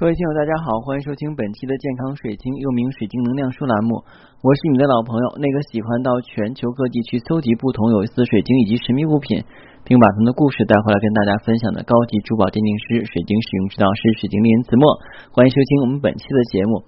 [0.00, 4.00] 各位听友，大家好，欢迎收听本期的健康水晶，又名水晶能量书栏目。
[4.40, 9.44] 我是你的老朋友，那个喜欢到全球各地去搜集不同有意思的水晶以及神秘物品，
[9.84, 14.88] 并把他们的故事带回来跟大家分享的高级珠宝鉴定师、水晶使用指导师、水晶莲子墨。
[15.36, 16.80] 欢迎收听我们本期的节目。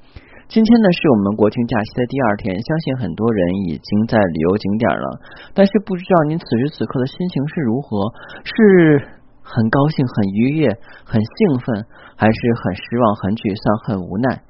[0.49, 5.07] 今天呢是我们国庆假期的第二天，相信很多人已经在旅游景点了，
[5.53, 8.09] 但是不知道您此时此刻的心情是如何？
[8.41, 9.21] 是？
[9.43, 10.71] 很高兴，很愉悦，
[11.05, 11.85] 很兴奋，
[12.17, 14.41] 还是很失望，很沮丧，很无奈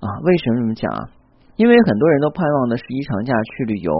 [0.00, 0.06] 啊？
[0.22, 1.10] 为什么这么讲啊？
[1.58, 3.90] 因为很多人都盼望的十一长假去旅游，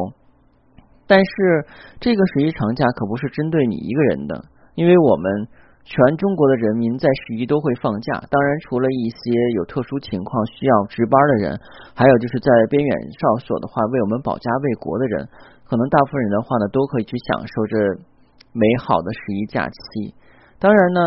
[1.11, 1.67] 但是
[1.99, 4.47] 这个十一长假可不是针对你一个人的，
[4.79, 5.27] 因为我们
[5.83, 8.23] 全中国的人民在十一都会放假。
[8.31, 9.19] 当然，除了一些
[9.59, 11.59] 有特殊情况需要值班的人，
[11.99, 15.27] 还有就是在边远哨所的话，为我们保家卫国的人，
[15.67, 17.75] 可能大部分人的话呢，都可以去享受这
[18.55, 20.15] 美好的十一假期。
[20.59, 21.01] 当然呢，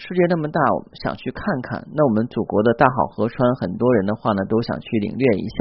[0.00, 1.84] 世界那么大，我们想去看看。
[1.92, 5.58] 那我们祖国的大好河川，很多人的话呢，都想去领略一下。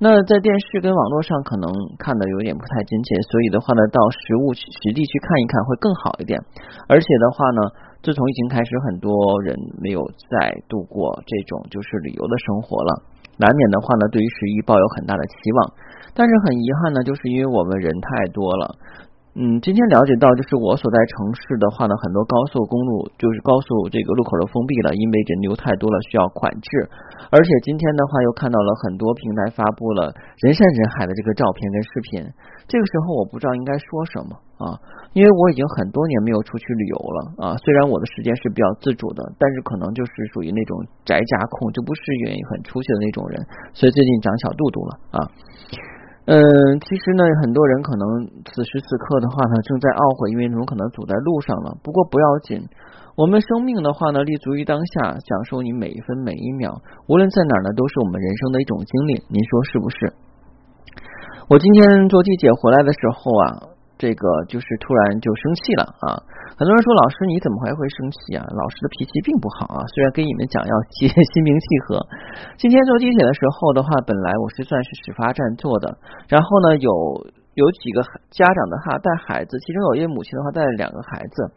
[0.00, 6.40] 那在电视跟网络上可能看的有点不太真切，所以的话呢，到实物实地去看一看会更好一点。
[6.88, 7.60] 而且的话呢，
[8.00, 9.12] 自从疫情开始，很多
[9.42, 9.52] 人
[9.84, 10.00] 没有
[10.32, 13.04] 再度过这种就是旅游的生活了，
[13.36, 15.74] 难免的话呢，对于十一抱有很大的期望。
[16.16, 18.72] 但是很遗憾呢，就是因为我们人太多了。
[19.34, 26.86] 嗯，今天了解到，就是我所在城市的话呢，很多高速公路就是高速这个路口都封闭了，因为人流太多了，需要管制。
[27.34, 32.22] 而且今天的话，又看到了很多平台发布了人山人海的这个照片跟视频。
[32.70, 34.78] 这个时候，我不知道应该说什么啊，
[35.18, 37.56] 因为我已经很多年没有出去旅游了啊。
[37.58, 43.42] 虽然我的时间是比较自主的，但是可能就是属于那种宅家控，就不是愿意很出去的那种人，
[43.74, 45.18] 所以最近长小肚肚了啊。
[46.26, 46.40] 嗯，
[46.80, 48.04] 其实呢，很多人可能
[48.48, 51.76] 此时此刻的话呢，正在懊悔，因为你们可能走在路上了。
[51.84, 52.64] 不过不要紧，
[53.16, 59.12] 我们生命的话呢，立足于当下，享受你每一分每一秒，无论在哪儿呢，都是我们人生的一种经历。
[59.28, 59.96] 您说是不是？
[61.48, 63.74] 我今天坐地铁回来的时候啊。
[63.96, 66.18] 这个就是突然就生气了啊！
[66.54, 68.46] 很多人说老师你怎么还会生气啊？
[68.46, 69.82] 老师的脾气并不好啊。
[69.90, 71.98] 虽然跟你们讲要心 心平气和。
[72.54, 75.98] 今天坐地铁的时候的话，本来我是算是始发站坐的，
[76.30, 76.90] 然后呢有
[77.58, 81.50] 有几个家长的哈带孩子，其中有一位母亲的话带了两个孩子，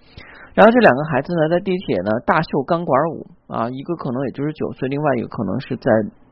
[0.57, 5.91] 然后这两个孩子呢在地铁呢大秀钢管舞啊，一个可能也就是九岁，另外一个可能是在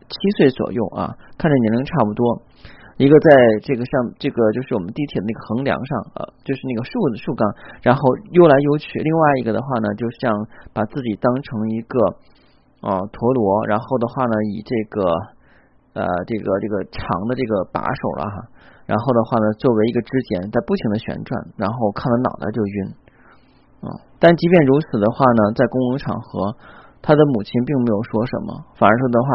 [0.10, 2.42] 七岁左右啊，看着年龄差不多。
[2.98, 3.28] 一个在
[3.62, 7.44] 这个上，这个就是我们地铁的那个横梁上，呃，就是那个竖的竖杠，
[7.84, 8.00] 然后
[8.32, 8.88] 悠来悠去。
[9.04, 10.32] 另外一个的话呢，就像
[10.72, 12.00] 把自己当成一个
[12.80, 15.04] 啊陀螺，然后的话呢，以这个
[15.92, 18.38] 呃这个这个长的这个把手了哈，
[18.88, 22.76] 然后的话呢，作为一个支点，在不停的旋转，然后看了脑袋就晕
[23.84, 23.92] 啊。
[24.24, 26.56] 但即便如此的话呢，在公共场合，
[27.04, 29.28] 他的母亲并没有说什么，反而说的话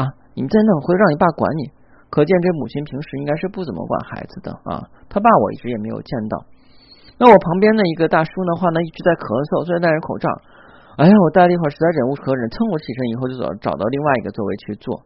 [0.00, 1.68] 啊，你在那会让你爸管你。
[2.12, 6.44] 可见这母亲平时应该是不怎么管孩子的啊，他爸我一直也没有见到。
[7.16, 10.28] 那我旁边的一个大叔的话呢，一直在咳嗽，虽然戴着口罩。
[11.00, 15.00] 哎呀，我待了一会儿，实在忍无可忍，蹭我起身以后就走，找到另外一个座位去坐。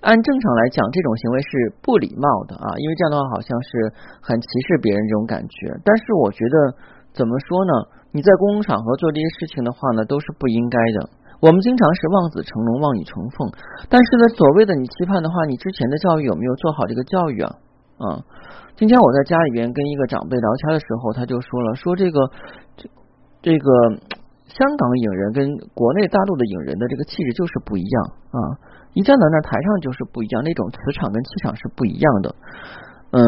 [0.00, 1.48] 按正常来讲，这种行为是
[1.84, 3.92] 不礼貌的啊，因为这样的话好像是
[4.24, 5.68] 很歧视别人这种感觉。
[5.84, 6.56] 但是我觉得
[7.12, 7.72] 怎么说呢？
[8.16, 10.98] 你在公共场合做这些事情的话呢，都是不应该的。
[11.44, 13.52] 我们经常是望子成龙、望女成凤，
[13.92, 17.52] 但是呢，所谓的你期盼的话，你之前的教育有没有做好这个教育啊？
[18.00, 18.24] 啊，
[18.80, 22.16] 今天我在家里边跟一个长辈聊天的时候，他就说了，说这个
[22.80, 22.88] 这
[23.42, 23.68] 这个
[24.48, 27.96] 香港影人跟国内大陆的影人的这个气质就是不一样
[28.32, 28.40] 啊，
[28.96, 32.34] 一站在那台上就是不一样，那种磁场跟气场是不一样的。
[33.12, 33.20] 嗯，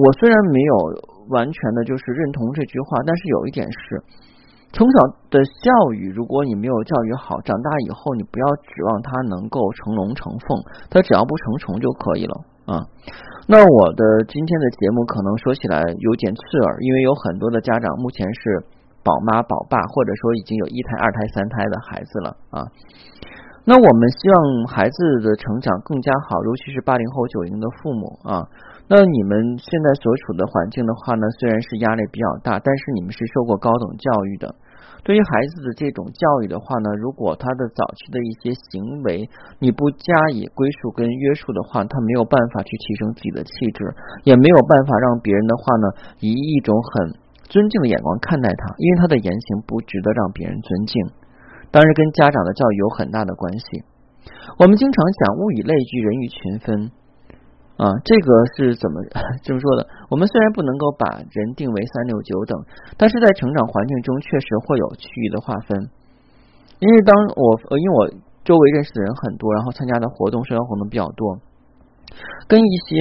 [0.00, 0.74] 我虽然没有
[1.28, 4.02] 完全的就是认同这句话，但是有一点是。
[4.72, 12.34] 从小的教育，如果你没有教育好，长大以后你不要指望他能够成龙成凤，他只要不成虫就可以了
[12.66, 12.86] 啊。
[13.48, 18.62] 那我的今天的节目可能说起来有点刺耳，因为有很多的家长目前是
[19.02, 22.62] 宝妈宝爸，或者说已经有一胎、二胎、三胎的孩子了啊。
[23.64, 28.46] 那我们希望孩子的成长更加好，尤其是八零后、九零的父母啊。
[28.90, 34.50] 那你们现在所处的环境的话呢，虽然是压力比较大，但是你们是受过高等教育的。
[35.06, 39.30] 对于孩子的这种教育的话呢，如果他的早期的一些行为
[39.62, 43.94] 你不加以归属跟约束的话，他没有办法去提升自己的气质，
[44.26, 45.86] 也没有办法让别人的话呢，
[46.18, 47.14] 以一种很
[47.46, 50.98] 尊敬的眼光看待他，因为他的言行不值得让别人尊敬。
[51.70, 53.86] 当然，跟家长的教育有很大的关系。
[54.58, 56.90] 我们经常讲物以类聚，人以群分。
[57.80, 59.00] 啊，这个是怎么
[59.40, 59.88] 这么 说的？
[60.12, 62.52] 我们虽然不能够把人定为三六九等，
[63.00, 65.88] 但是在成长环境中确实会有区域的划分。
[66.76, 68.00] 因为当我因为我
[68.44, 71.40] 周围认识的人很多，然后参加的活动社交活动比较多，
[72.48, 73.00] 跟一些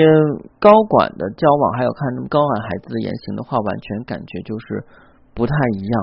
[0.64, 4.84] 高管的交往，还有看高管孩子的言行的话，完全感觉就是
[5.36, 5.96] 不太一样。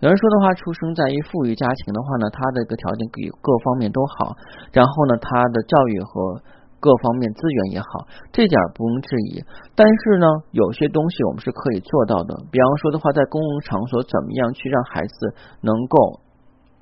[0.00, 4.36] 有人说的话，出生在于富裕家庭的话呢，他的个条件比各方面都好，
[4.72, 6.40] 然后呢，他的教育和
[6.80, 9.42] 各方面资源也好，这点不容置疑。
[9.74, 12.44] 但是呢，有些东西我们是可以做到的。
[12.50, 16.20] 比方说的话，在公共场所怎么样去让孩子能够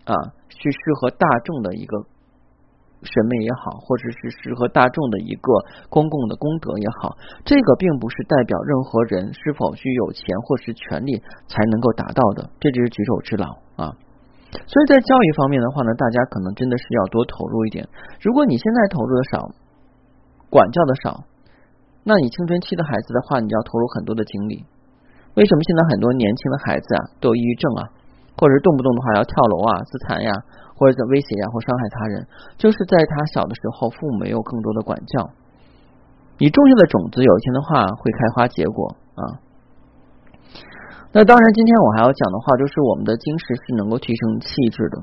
[0.05, 0.15] 啊，
[0.49, 2.07] 去适合大众的一个。
[3.03, 5.53] 审美也好，或者是适合大众的一个
[5.91, 7.15] 公共的功德也好，
[7.45, 13.47] 这个并不是代表任何人是否具有钱或是权利才能够达到的，这只是举手之劳
[13.77, 13.93] 啊。
[14.51, 17.87] 所以在教育方面的话呢，大家可能真的是要多投入一点。
[18.23, 19.51] 如果你现在投入的少，
[20.57, 21.29] 管教的少，
[22.01, 24.65] 那你青春期的孩子的话，你要投入很多的精力。
[25.37, 27.93] 为什么现在很多年轻的孩子啊都有抑郁症啊，
[28.41, 30.33] 或者是动不动的话要跳楼啊、自残呀？
[30.81, 32.27] 或者在威胁呀，或伤害他人，
[32.57, 35.29] 就是在他小的时候，父母没有更多的管教，
[36.39, 39.45] 你种下的种子，有一天的话会开花结果啊。
[41.13, 45.03] 那当然，今天我还要讲的话，就是我们的晶石是能够提升气质的。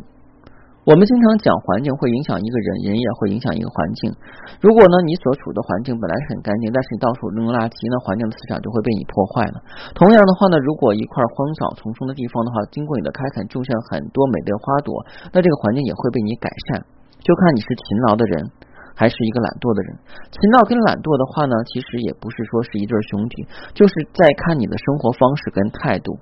[0.84, 4.12] 我们经常讲环境会影响一个人，人也会影响一个环境。
[4.60, 9.64] 如果呢，你所处的环境本来是很干净，但是你到处扔垃圾，那环境的磁场就会被你破坏了。
[9.96, 14.92] 同样的话呢，如果一块荒草丛生的地方的话，经过你的开垦，种下很多美丽的花朵，
[15.32, 16.84] 那这个环境也会被你改善。
[17.24, 18.52] 就看你是勤劳的人，
[18.92, 19.96] 还是一个懒惰的人。
[20.36, 26.20] 勤劳跟懒惰的话呢，其实也不是说是一对兄弟，就是在看你的生活方式跟态度。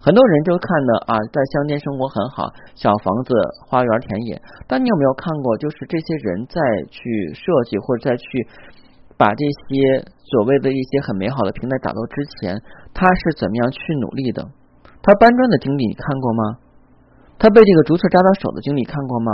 [0.00, 3.34] 很多人就看的啊，在乡间生活很好，小房子、
[3.66, 4.40] 花园、田野。
[4.66, 7.02] 但你有没有看过，就是这些人在去
[7.34, 8.24] 设计或者再去
[9.18, 12.54] 把这些所谓的一些很美好的平台打造之前，
[12.94, 14.46] 他是怎么样去努力的？
[15.02, 16.42] 他搬砖的经历你看过吗？
[17.38, 19.32] 他被这个竹刺扎到手的经历看过吗？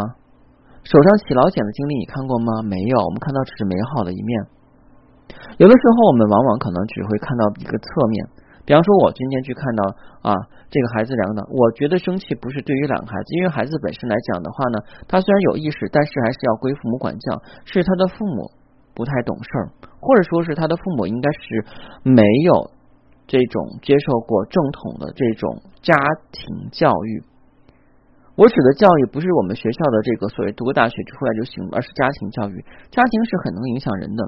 [0.85, 2.63] 手上起老茧的经历你看过吗？
[2.65, 4.47] 没有，我们看到只是美好的一面。
[5.57, 8.29] 有的时候我们往往可能只会看到一个侧面。
[8.65, 9.85] 比方说，我今天去看到
[10.23, 10.33] 啊，
[10.71, 18.51] 这个孩子两个，我觉得生气不是对于两个孩子，因为孩子本身来讲的话呢，他虽然有意识，但是还是要归父母管教，是他的父母
[18.95, 19.69] 不太懂事儿，
[20.01, 21.67] 或者说是他的父母应该是
[22.03, 22.71] 没有
[23.27, 25.95] 这种接受过正统的这种家
[26.33, 27.23] 庭教育。
[28.35, 34.25] 我指的教育不是我们学校的这个所谓读个大学出来就行，而是家庭教育，家庭是很能影响人的，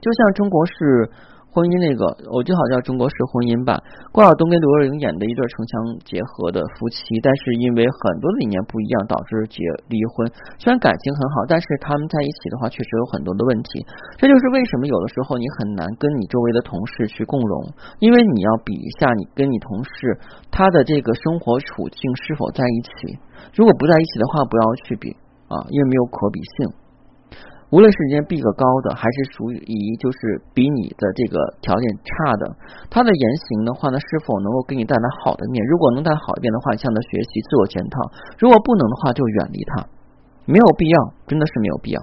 [0.00, 1.10] 就像中国是。
[1.56, 3.80] 婚姻那个，我就好像中国式婚姻吧。
[4.12, 5.72] 关晓东跟刘若英演的一对城乡
[6.04, 10.28] 结合的夫妻，但是因为很多的理念不一样，导致结离婚。
[10.60, 13.80] 虽然感情很好，但是他们在一起的话，确实有很多的问题。
[14.20, 17.72] 这就是为什么有的时候你很难跟你周围的同事去共荣，
[18.04, 20.20] 因为你要比一下你跟你同事
[20.52, 23.16] 他的这个生活处境是否在一起。
[23.56, 25.08] 如果不在一起的话，不要去比
[25.48, 26.84] 啊，因为没有可比性。
[27.70, 32.54] 无论是人家逼个高的，还是属于就是比你的这个条件差的，
[32.88, 35.64] 他的言行的话呢，是否能够给你带来好的面？
[35.66, 37.98] 如果能带来好一点的话，向他学习，自我检讨；
[38.38, 39.86] 如果不能的话，就远离他，
[40.46, 42.00] 没有必要，真的是没有必要。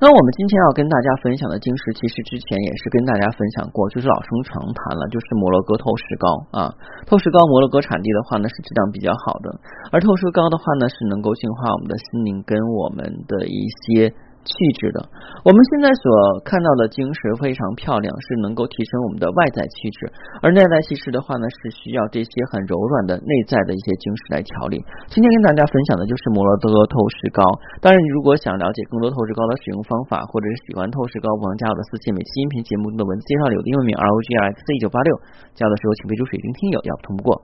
[0.00, 6.26] 那我们今天要跟大家分享的晶石，其实之前也是跟大家分享过，就是老生常谈了，就是摩洛哥透石膏
[6.56, 6.72] 啊。
[7.04, 9.52] 透石膏摩洛哥产地的话呢，是质量比较好的，
[9.92, 14.08] 而透石膏的话呢，是能够净化我们的心灵跟我们的一些。
[14.40, 14.98] 气质的，
[15.44, 16.04] 我们现在所
[16.44, 20.08] 看到的晶石非常漂亮，是能够提升我们的外在气质；
[20.40, 24.80] 而内在气质的话呢，是需要这些很柔软的内在的一些晶石来调理。
[25.12, 27.44] 今天跟大家分享的就是摩洛哥透石膏。
[27.84, 32.16] 当然，你如果想了解更多透石膏的使用方法，或者是喜欢透石膏，不妨加我的私信。
[32.16, 35.10] 每期音频节目中的文字介绍里有英文名 R O G R X 一九八六，
[35.54, 37.36] 加的时候请备注水晶听友，要不通不过。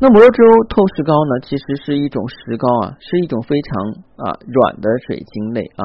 [0.00, 0.40] 那摩洛哥
[0.72, 3.68] 透石膏呢，其实是一种石膏啊，是一种非常
[4.16, 5.84] 啊软的水晶类啊，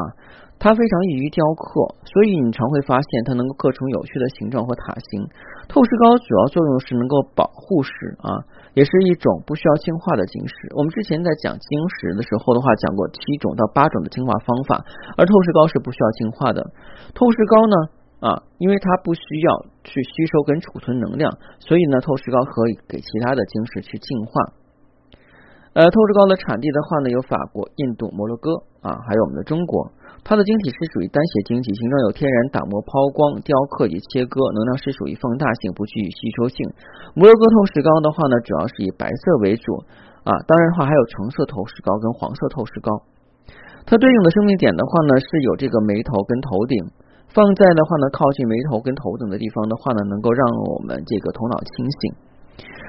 [0.55, 5.27] 它非常易于雕刻，所以你常会发现它能够刻成有趣的形状和塔形。
[5.67, 7.91] 透石膏主要作用是能够保护石
[8.23, 8.39] 啊，
[8.71, 10.55] 也是一种不需要净化的晶石。
[10.79, 11.67] 我们之前在讲晶
[11.99, 14.79] 石的时候的话，讲过七种到八种的净化方法，
[15.19, 16.63] 而透石膏是不需要净化的。
[17.11, 17.94] 透石膏呢？
[18.19, 24.31] 啊，因为它不需要去吸收跟储存能量，所以呢，透石膏可以给其他的晶石去净化。
[25.75, 29.91] 呃，透石膏的产地的话呢，有法国、印度、摩洛哥啊，还有我们的中国。
[30.23, 36.65] 它的晶体是属于单斜晶体，形状有天然打磨、抛光、雕刻及切割，能量是属于放大性，不具吸收性。
[37.13, 39.83] 摩洛哥透石膏的话呢，主要是以白色为主
[40.23, 42.89] 啊，当然的话还有橙色透石膏跟黄色透石膏。
[43.85, 46.79] 它对应的生命点的话呢，是有这个眉头跟头顶。
[47.33, 52.13] 放在的话呢，靠近眉头跟头等的地方的话呢，能够让我们这个头脑清醒。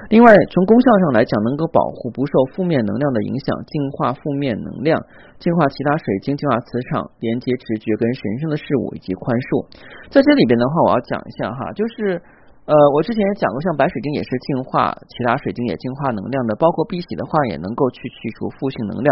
[0.09, 4.95] 另外，从功效上来讲，能够保护不受负面能量的影响，净化负面能量，
[5.37, 9.67] 净化其他水晶，净化磁场，连接直觉跟神圣的事物以及宽恕。
[10.07, 12.15] 在这里边的话，我要讲一下哈，就是
[12.63, 19.11] 呃，我之前也讲过，像白水晶也是净化其他水晶也净化能量的，包括碧玺的话也能够去去除负性能量。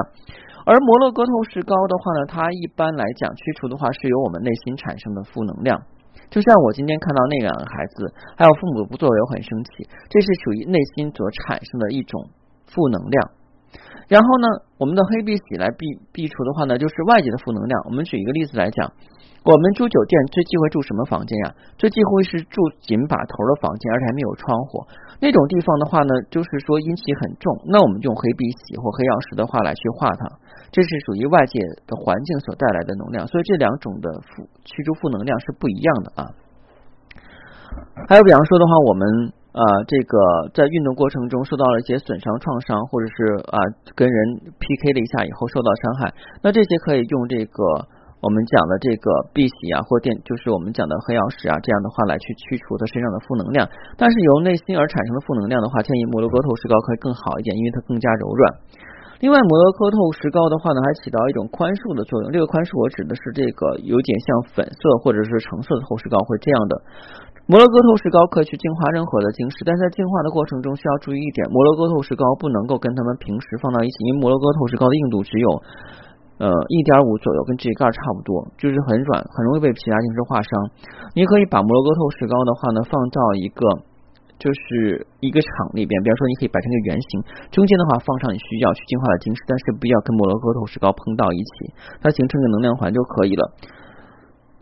[0.65, 5.79] 而摩洛哥透石膏的话呢，它一般来讲驱除的话是由我们内心产生的负能量。
[6.31, 12.27] 就像我今天看到那两个孩子，还有父母不作为，我很生气，这是属于内心所产生的一种
[12.65, 13.31] 负能量。
[14.07, 17.81] 然后呢，我们的黑碧玺来避避除的话呢，就是外界的负能量。
[17.85, 18.91] 我们举一个例子来讲。
[19.45, 21.53] 我们住酒店最忌讳住什么房间呀？
[21.77, 24.81] 最忌讳是住紧把头的房间，而且还没有窗户
[25.21, 27.53] 那种地方的话呢，就是说阴气很重。
[27.69, 30.25] 那我们用黑碧玺或黑曜石的话来去化它，
[30.73, 33.27] 这是属于外界的环境所带来的能量。
[33.27, 36.25] 所以这两种的负驱逐负能量是不一样的啊。
[38.09, 39.05] 还有比方说的话，我们
[39.55, 40.19] 啊这个
[40.53, 43.57] 在运动过程中受到了一些损伤创伤，或者是啊
[43.95, 47.87] 跟人 PK 了一下以后受到伤害，那这些可以用这个。
[48.23, 49.05] 我们讲的这个
[49.37, 53.69] 碧玺啊，或电，就是我们讲的黑曜石啊，这样的话来去去除他身上的负能量。
[54.01, 58.41] 但是由内心而产生的负能量的话，建议摩洛哥透石膏可以更好一点，因为它更加柔软。
[59.21, 62.33] 另外，摩洛哥透石膏的话呢，还起到一种宽恕的作用。
[62.33, 66.73] 这个宽恕我指的是这个有点像粉色或者是橙色的透石膏会这样的。
[67.45, 75.49] 摩洛哥透石膏可以去净化任何的晶石，但在净化的过程中需要注意一点，摩洛哥透石膏不能够跟它们平时放到一起，因为摩洛哥透石膏的硬度只有。
[76.35, 80.51] 呃，一点五左右，跟这盖差不多，就是很软，很容易被其他晶石划伤。
[81.15, 83.63] 你可以把摩洛哥透石膏的话呢，放到一个
[84.35, 87.23] 就是一个场里边，比方说你可以摆成一个圆形，
[87.55, 91.71] 中间的话放上你需要去净化的晶石，但是不要跟摩洛哥透石膏碰到一起，
[92.03, 93.55] 它形成一个能量环就可以了。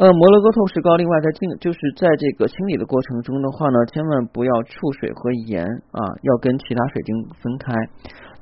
[0.04, 5.64] 呃，摩洛哥透石膏另外在净就是在这个清理的过程中的话呢，千万不要触水和盐
[5.96, 7.72] 啊，要跟其他水晶分开。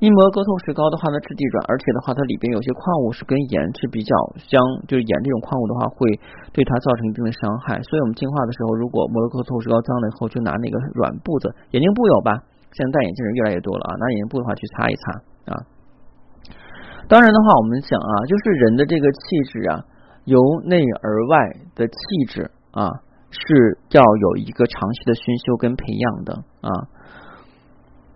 [0.02, 4.10] 因摩洛哥透石膏的话呢，质地软，而且的话，它里边有些矿物是跟盐是比较
[4.42, 4.58] 相，
[4.90, 6.10] 就是盐这种矿物的话，会
[6.50, 7.78] 对它造成一定的伤害。
[7.86, 12.42] 所以我们净化的时候，如果摩洛哥透石膏脏了以后，就拿那个软布子，眼镜布有吧？
[12.74, 15.62] 现在戴眼镜人越来越多了啊，拿眼镜布的话去擦一擦啊。
[17.06, 19.20] 当然的话，我们讲啊，就是人的这个气
[19.54, 19.86] 质啊，
[20.24, 21.94] 由内而外的气
[22.28, 22.88] 质啊，
[23.30, 26.70] 是要有一个长期的熏修跟培养的啊。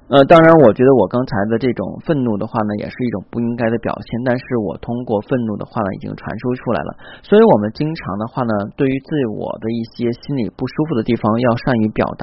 [0.07, 4.07] 呃，当然，我觉得我刚才的这种愤怒的话呢，也是一种不应该的表现。
[4.23, 6.91] 但是我通过愤怒的话呢，已经传输出来了。
[7.27, 12.07] 所以，我们经常的话呢，对于自我的一些心里不舒服的地方，要善于表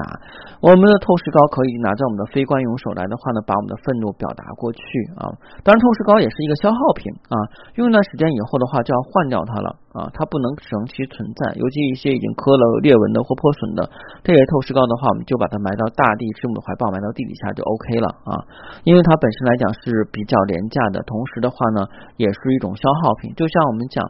[0.64, 4.80] 我们的透视膏可以拿在我们的非惯用手来的话呢，把我们的愤怒表达过去
[5.20, 5.28] 啊。
[5.60, 7.36] 当然，透视膏也是一个消耗品啊，
[7.76, 9.83] 用一段时间以后的话，就要换掉它了。
[9.94, 13.86] 啊，它不能长期存在，尤其一些已经磕了裂纹的或破损的
[14.26, 18.34] 这些透视膏的话，我们就把它埋到大地之母的怀抱，埋到地底下就 OK 了啊。
[18.82, 21.86] 因为它本身来讲是比较廉价的，同时的话呢，
[22.18, 23.32] 也是一种消耗品。
[23.38, 24.02] 就像我们讲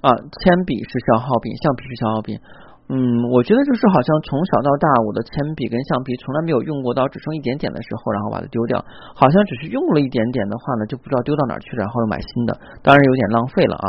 [0.00, 2.40] 啊，铅笔是消耗品，橡皮是消耗品。
[2.86, 2.94] 嗯，
[3.34, 8.78] 我觉得就是好像从小到大，我的铅笔跟橡皮从来没有用过，到只剩一点点的时候，然后把它丢掉，
[9.14, 12.54] 好像只是用了一点点的话呢，就不知道丢到哪去了，然后又买新的，
[12.86, 13.88] 当然有点浪费了啊。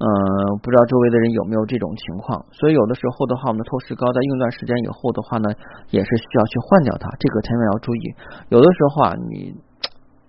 [0.00, 0.08] 嗯，
[0.64, 5.52] 不知道周围的人有没有这种情况，所以有的时候的话，我们的透视膏在用一段时间以后的话呢，
[5.90, 8.02] 也是需要去换掉它，这个千万要注意。
[8.48, 9.52] 有的时候啊，你。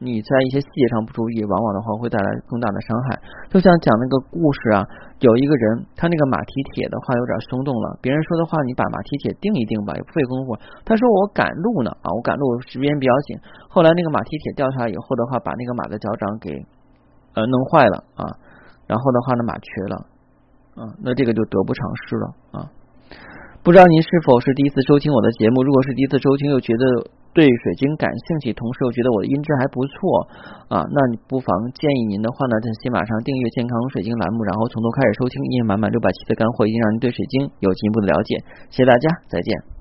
[0.02, 3.22] 你在一些细节上不注意，往往的话会带来更大的伤害。
[3.54, 4.82] 就像讲那个故事啊，
[5.22, 10.58] 有一个人他那个马蹄铁的话有点松动了，别人说的话你把马蹄铁定一定吧，也不费功夫。
[10.82, 13.38] 他说我赶路呢啊，我赶路时间比较紧。
[13.70, 16.50] 后来那个马蹄铁掉下来以后的话，把那个马的脚掌给
[17.38, 18.26] 呃弄坏了啊，
[18.90, 19.96] 然后的话呢马瘸了
[20.82, 22.26] 啊，那这个就得不偿失了
[22.58, 22.66] 啊。
[23.62, 25.62] 不知道您是否是第一次收听我的节目？
[25.62, 27.21] 如果是第一次收听，又觉得。
[27.34, 30.28] 对水晶感兴趣，同时又觉得我的音质还不错
[30.68, 38.36] 啊，那你不妨建议您的话呢，在先马上订阅健康水晶栏目，然后从头开始收听，因为满满六百期的干货，已经让您对水晶有进一步的了解。
[38.70, 39.81] 谢谢大家，再见。